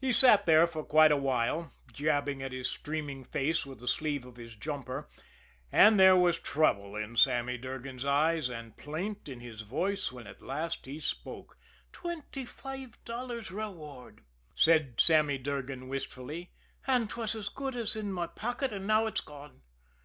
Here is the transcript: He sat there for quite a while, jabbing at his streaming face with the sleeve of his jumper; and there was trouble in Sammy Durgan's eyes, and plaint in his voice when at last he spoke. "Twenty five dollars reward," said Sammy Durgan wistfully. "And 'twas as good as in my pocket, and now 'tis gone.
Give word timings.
He 0.00 0.12
sat 0.12 0.46
there 0.46 0.68
for 0.68 0.84
quite 0.84 1.10
a 1.10 1.16
while, 1.16 1.72
jabbing 1.92 2.40
at 2.40 2.52
his 2.52 2.70
streaming 2.70 3.24
face 3.24 3.66
with 3.66 3.80
the 3.80 3.88
sleeve 3.88 4.24
of 4.24 4.36
his 4.36 4.54
jumper; 4.54 5.08
and 5.72 5.98
there 5.98 6.14
was 6.14 6.38
trouble 6.38 6.94
in 6.94 7.16
Sammy 7.16 7.58
Durgan's 7.58 8.04
eyes, 8.04 8.48
and 8.48 8.76
plaint 8.76 9.28
in 9.28 9.40
his 9.40 9.62
voice 9.62 10.12
when 10.12 10.28
at 10.28 10.40
last 10.40 10.86
he 10.86 11.00
spoke. 11.00 11.58
"Twenty 11.92 12.44
five 12.44 12.96
dollars 13.04 13.50
reward," 13.50 14.20
said 14.54 15.00
Sammy 15.00 15.36
Durgan 15.36 15.88
wistfully. 15.88 16.52
"And 16.86 17.10
'twas 17.10 17.34
as 17.34 17.48
good 17.48 17.74
as 17.74 17.96
in 17.96 18.12
my 18.12 18.28
pocket, 18.28 18.72
and 18.72 18.86
now 18.86 19.10
'tis 19.10 19.18
gone. 19.20 19.62